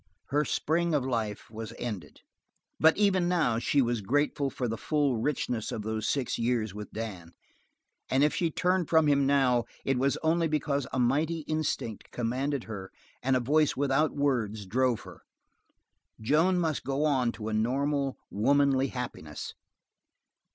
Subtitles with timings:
[0.29, 2.21] Her spring of life was ended,
[2.79, 6.89] but even now she was grateful for the full richness of those six years with
[6.91, 7.33] Dan;
[8.09, 12.63] and if she turned from him now it was only because a mighty instinct commanded
[12.63, 12.91] her
[13.21, 15.21] and a voice without words drove her
[16.19, 19.53] Joan must go on to a normal, womanly happiness.